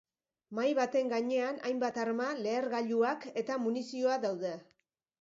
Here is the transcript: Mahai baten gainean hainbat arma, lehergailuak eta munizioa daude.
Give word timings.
Mahai 0.59 0.71
baten 0.79 1.11
gainean 1.11 1.61
hainbat 1.71 2.01
arma, 2.05 2.31
lehergailuak 2.47 3.31
eta 3.45 3.63
munizioa 3.69 4.21
daude. 4.29 4.61